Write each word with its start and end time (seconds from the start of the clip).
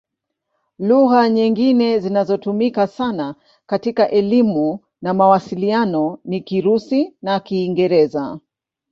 Lugha 0.79 1.29
nyingine 1.29 1.99
zinazotumika 1.99 2.87
sana 2.87 3.35
katika 3.65 4.09
elimu 4.09 4.79
na 5.01 5.13
mawasiliano 5.13 6.19
ni 6.25 6.41
Kirusi 6.41 7.13
na 7.21 7.39
Kiingereza. 7.39 8.39